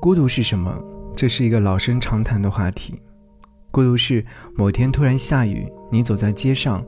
[0.00, 0.76] 孤独是什么？
[1.14, 3.00] 这是一个老生常谈的话题。
[3.70, 4.24] 孤独是
[4.54, 6.84] 某天突然下雨，你走在街上，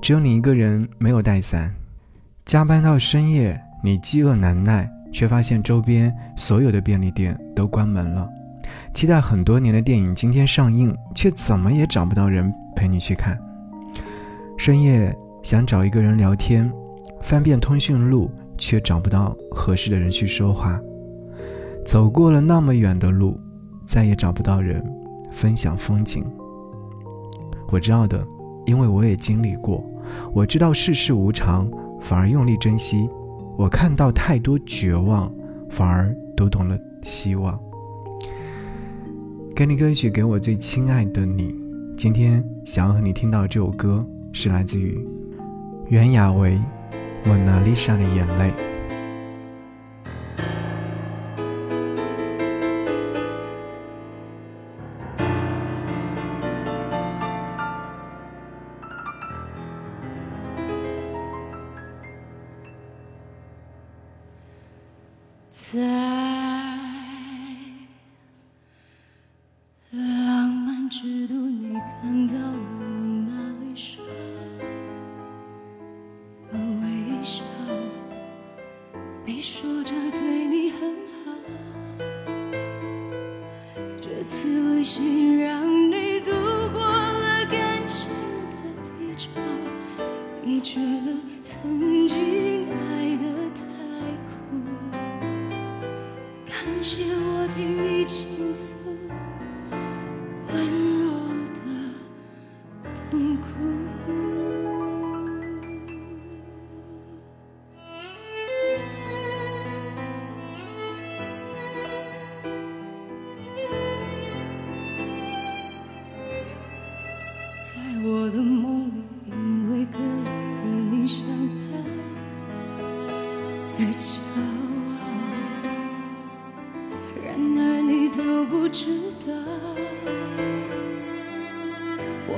[0.00, 1.74] 只有你一个人，没有带伞。
[2.44, 8.28] 加班到深夜，你饥饿难耐，却发现周边所有的便利店都关门了。
[8.92, 13.38] 期待很多年的电影今天上映，却怎么也找不到人陪你去看。
[14.56, 16.72] 深夜想找一个人聊天，
[17.20, 20.80] 翻遍通讯录，却找不到合适的人去说话。
[21.84, 23.38] 走过了那么远的路，
[23.86, 24.82] 再也找不到人
[25.30, 26.24] 分享风景。
[27.68, 28.26] 我知道的，
[28.64, 29.84] 因为我也经历过。
[30.32, 31.70] 我知道世事无常，
[32.00, 33.08] 反而用力珍惜。
[33.56, 35.32] 我看到太多绝望，
[35.68, 37.58] 反而读懂了希望。
[39.54, 41.54] 给你歌曲，给我最亲爱的你。
[41.96, 44.98] 今天想要和你听到这首歌，是来自于
[45.88, 46.52] 袁娅维
[47.24, 48.50] 《蒙娜丽莎的眼泪》。
[65.74, 65.80] 在
[69.90, 74.00] 浪漫之都，你看到了蒙娜丽莎，
[76.52, 76.56] 微
[77.20, 77.42] 笑，
[79.26, 80.94] 你说着对你很
[81.24, 81.32] 好，
[84.00, 85.60] 这次旅行让
[85.90, 86.30] 你度
[86.72, 88.06] 过了感情
[88.62, 89.28] 的低潮，
[90.40, 92.33] 你觉得曾经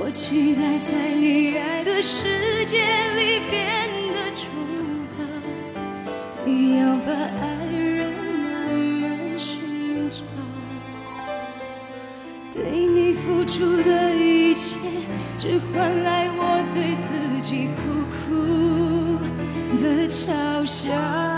[0.07, 2.77] 我期待在你爱的世界
[3.17, 4.47] 里变得重
[5.19, 5.21] 要。
[6.45, 10.21] 你要把爱人慢慢寻找，
[12.53, 14.77] 对你付出的一切，
[15.37, 18.23] 只换来我对自己苦苦
[19.83, 21.36] 的嘲笑。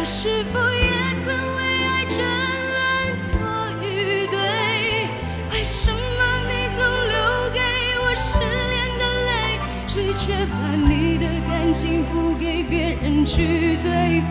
[0.00, 3.28] 他是否也曾为爱争论错
[3.82, 4.34] 与对？
[5.52, 5.98] 为什么
[6.48, 6.80] 你总
[7.12, 7.16] 留
[7.52, 7.60] 给
[8.00, 9.30] 我失恋的泪
[9.86, 14.22] 水，却把你的感情付给别人去对？